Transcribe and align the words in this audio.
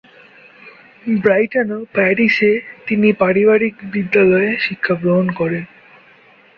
Brighton 1.17 1.67
ও 1.71 1.89
প্যারিসে 1.93 2.51
তিনি 2.87 3.07
পারিবারিক 3.13 3.75
বিদ্যালয়ে 3.93 4.51
শিক্ষা 4.59 4.93
গ্রহণ 4.95 5.27
করেন। 5.31 5.63